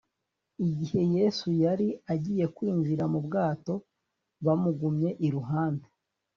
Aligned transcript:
igihe 0.67 1.01
yesu 1.15 1.47
yari 1.63 1.87
agiye 2.13 2.45
kwinjira 2.55 3.03
mu 3.13 3.19
bwato, 3.25 3.73
bamugumye 4.45 5.09
iruhande, 5.27 5.87